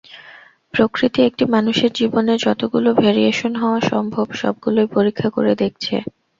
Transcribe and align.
প্রকৃতি 0.73 1.19
একটি 1.23 1.43
মানুষের 1.55 1.91
জীবনে 1.93 2.33
যতগুলো 2.45 2.89
ভেরিয়েশন 3.01 3.53
হওয়া 3.55 3.79
সম্ভব, 3.91 4.25
সবগুলোই 4.35 4.87
পরীক্ষা 4.95 5.29
করে 5.29 5.51
দেখছে। 5.61 5.95